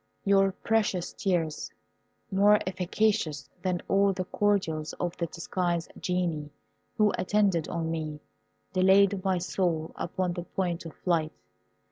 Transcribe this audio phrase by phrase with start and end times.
[0.25, 1.69] Your precious tears,
[2.31, 6.49] more efficacious than all the cordials of the disguised Genii
[6.97, 8.19] who attended on me,
[8.73, 11.33] delayed my soul upon the point of flight.